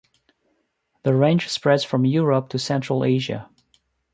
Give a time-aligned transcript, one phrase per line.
[1.03, 3.47] The range spreads from Europe to Central Asia.